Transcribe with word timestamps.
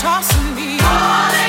tossing 0.00 0.54
me. 0.54 1.39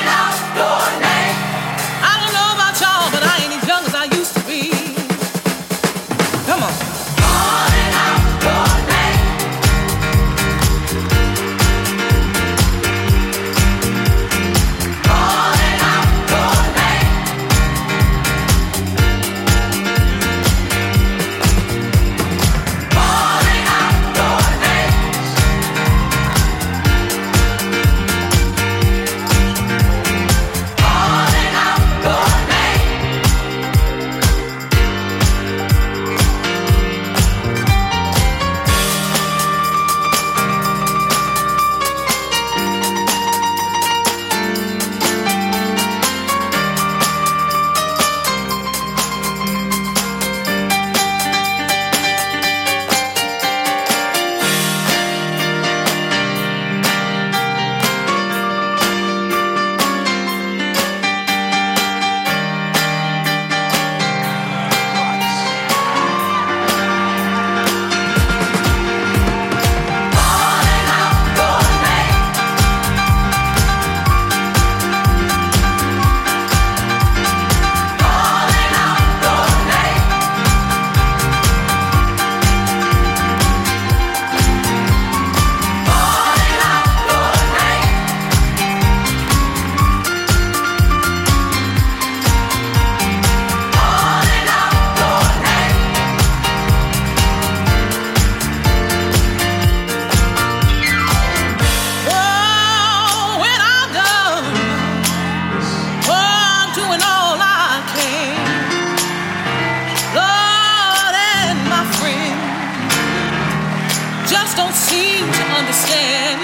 understand, 115.62 116.40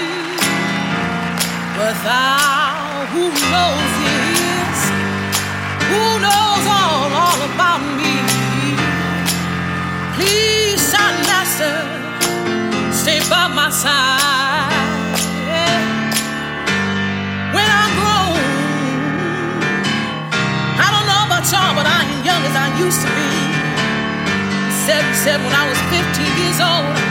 but 1.75 1.95
thou 2.07 3.05
who 3.11 3.27
knows 3.51 3.91
this, 4.07 4.79
who 5.91 6.03
knows 6.23 6.63
all, 6.79 7.11
all 7.23 7.41
about 7.51 7.81
me, 7.99 8.15
please, 10.15 10.79
son 10.79 11.13
Master, 11.27 11.75
stay 12.95 13.19
by 13.29 13.47
my 13.59 13.69
side. 13.69 14.71
When 17.55 17.67
I'm 17.79 17.91
grown, 17.99 18.39
I 20.79 20.87
don't 20.93 21.07
know 21.11 21.21
about 21.27 21.43
y'all, 21.51 21.75
but 21.75 21.85
I 21.85 21.99
ain't 22.07 22.23
young 22.23 22.43
as 22.49 22.55
I 22.55 22.67
used 22.85 23.01
to 23.03 23.09
be. 23.19 23.31
Seven, 24.87 25.13
seven 25.13 25.45
when 25.45 25.55
I 25.55 25.67
was 25.67 25.79
15 25.91 26.39
years 26.39 26.61
old. 26.63 27.08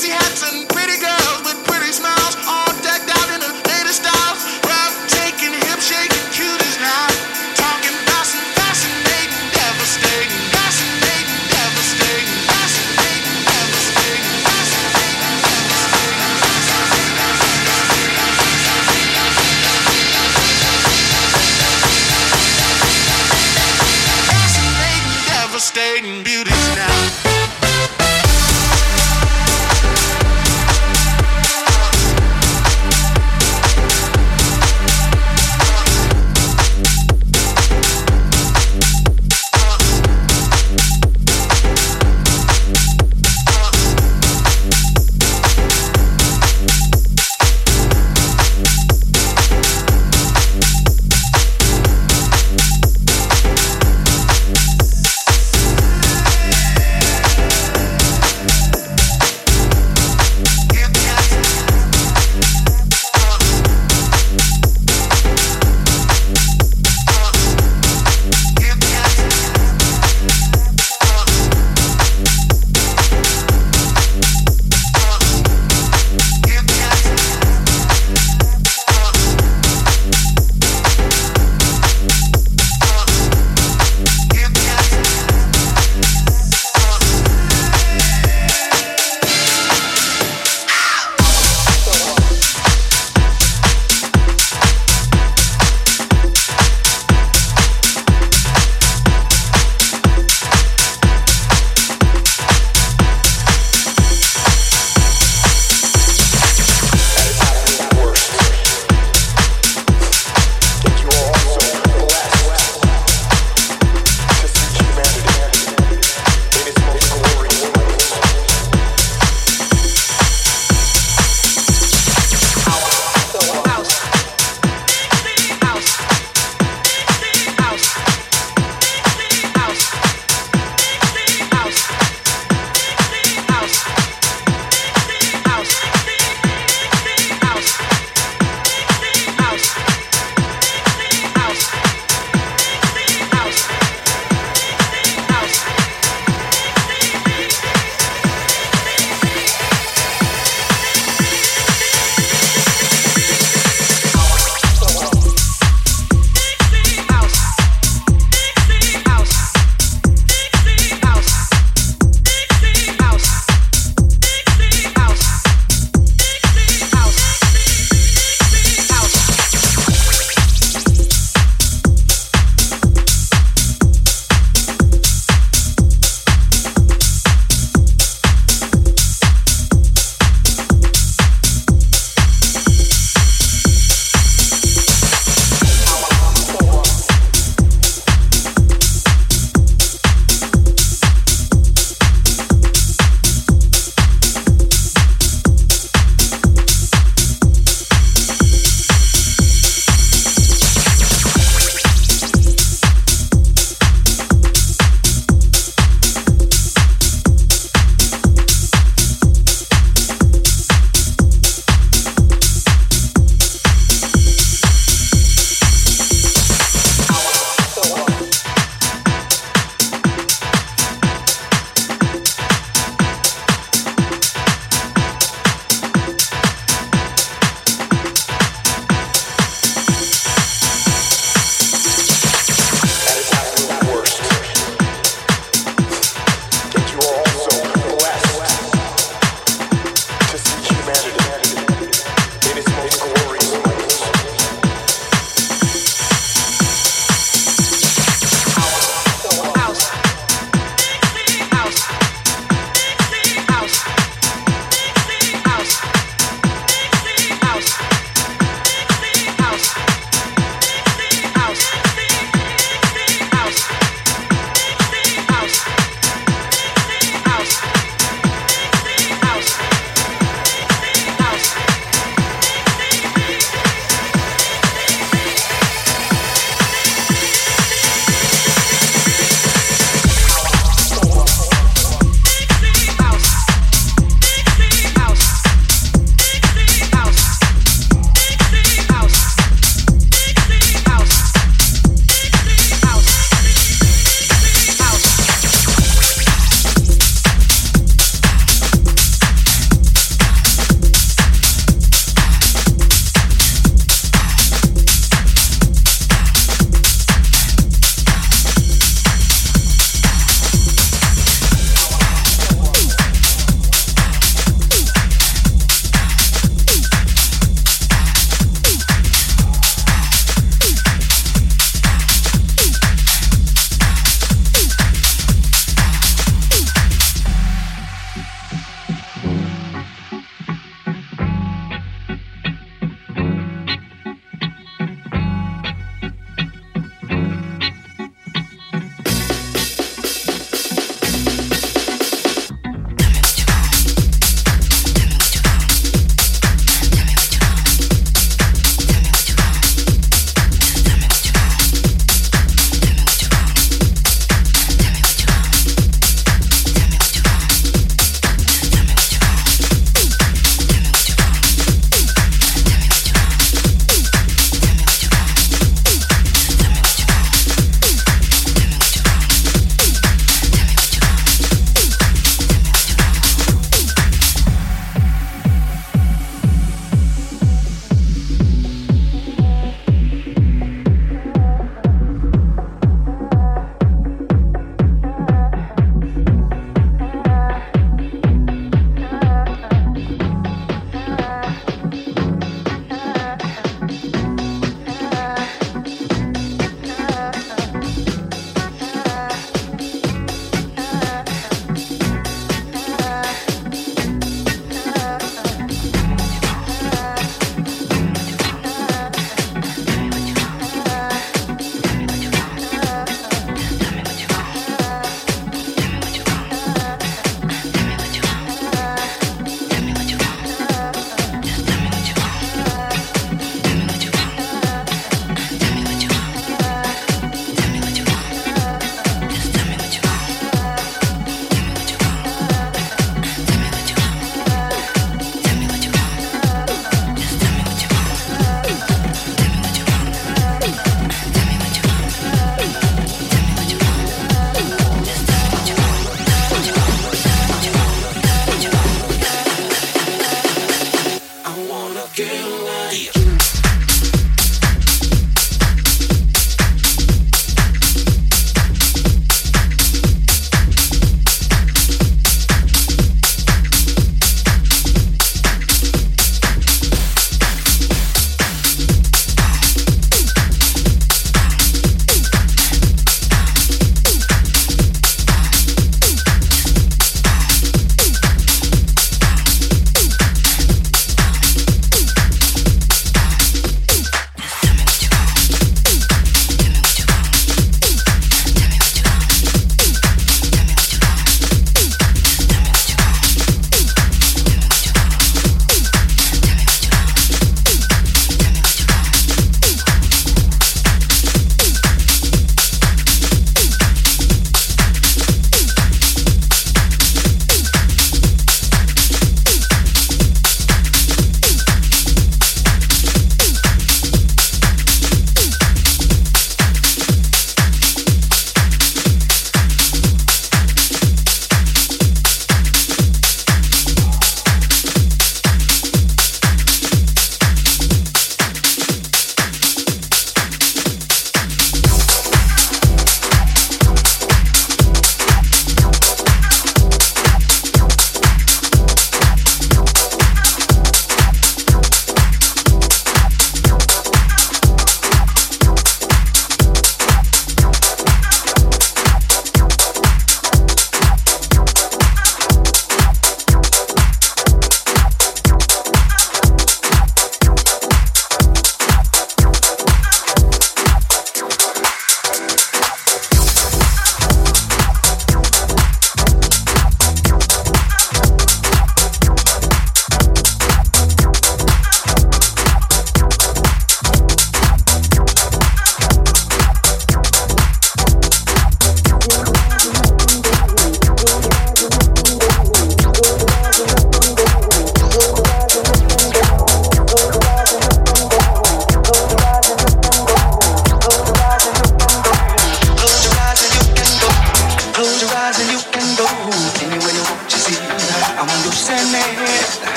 Fancy 0.00 0.12
hats 0.12 0.42
and 0.52 0.68
pretty 0.70 0.98
girls 0.98 1.42
with 1.44 1.66
pretty 1.66 1.92
smiles, 1.92 2.49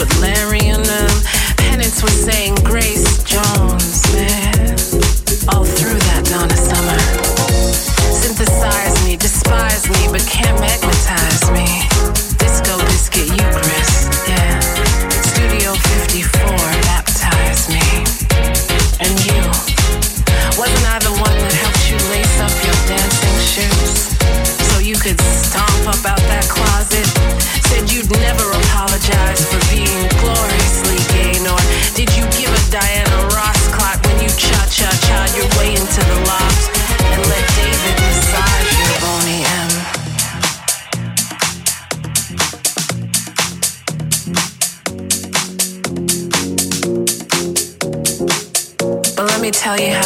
with 0.00 0.20
Larry 0.20 0.64
and 0.64 0.84
them. 0.84 1.10
Penance 1.58 2.02
was 2.02 2.12
saying 2.12 2.54
Grace 2.64 3.22
Jones, 3.22 4.00
man. 4.14 4.72
All 5.52 5.64
through 5.64 6.00
that 6.08 6.24
Donna 6.24 6.56
summer. 6.56 6.98
Synthesize 8.08 9.04
me, 9.04 9.16
despise 9.16 9.88
me, 9.90 10.08
but 10.10 10.24
can't 10.26 10.58
make 10.58 10.89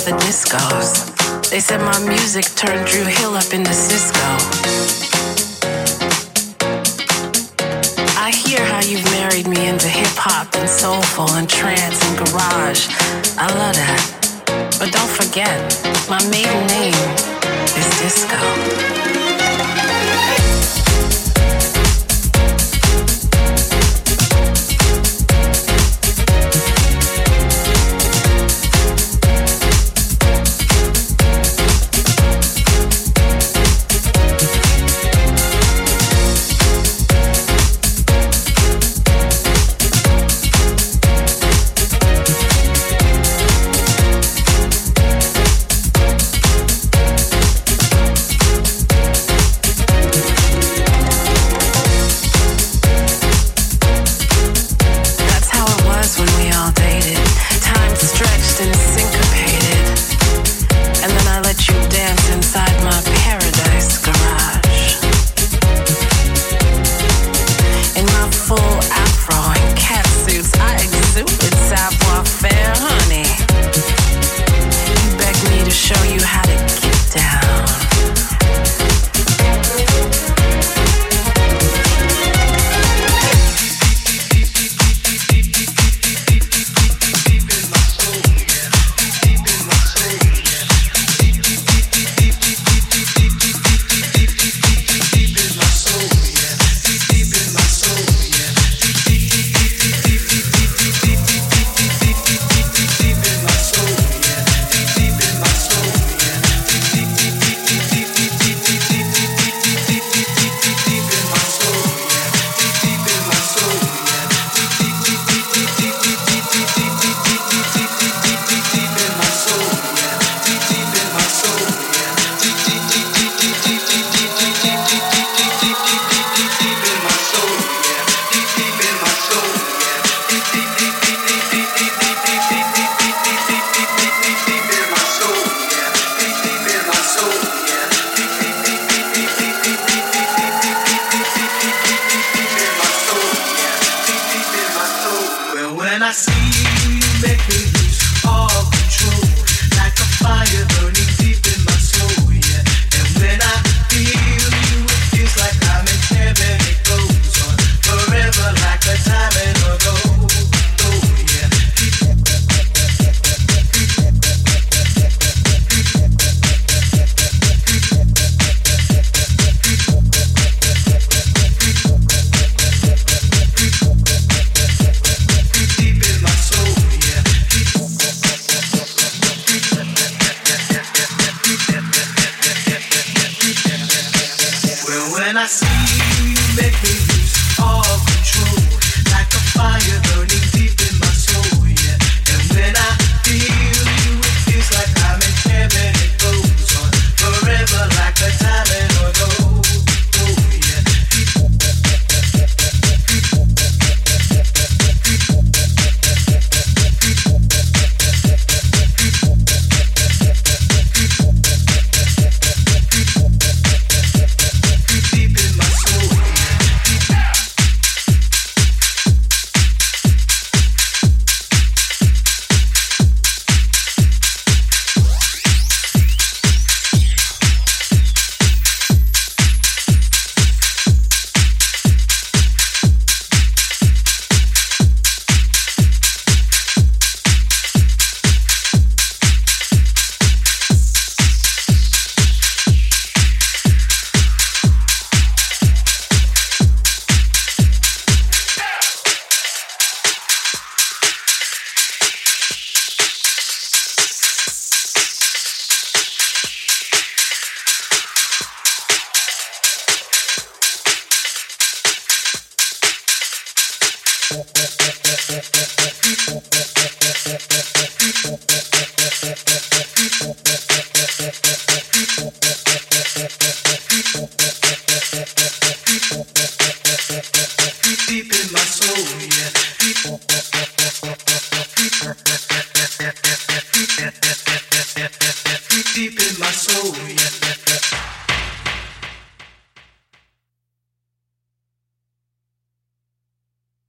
the 0.05 0.11
discos. 0.19 1.51
They 1.51 1.61
said 1.61 1.81
my 1.81 1.99
music 2.07 2.45
turned 2.57 2.87
Drew 2.87 3.05
Hill 3.05 3.35
up 3.35 3.55
into 3.55 3.73
Cisco. 3.73 4.19
I 8.21 8.31
hear 8.31 8.63
how 8.67 8.81
you've 8.83 9.05
married 9.13 9.47
me 9.47 9.67
into 9.67 9.89
hip 9.89 10.17
hop 10.17 10.55
and 10.57 10.69
soulful 10.69 11.31
and 11.37 11.49
trance 11.49 11.99
and 12.05 12.19
garage. 12.19 12.89
I 13.39 13.49
love 13.57 13.77
that. 13.77 14.77
But 14.79 14.93
don't 14.93 15.11
forget, 15.11 15.57
my 16.11 16.21
maiden 16.29 16.67
name 16.67 16.95
is 17.79 17.89
Disco. 18.03 19.24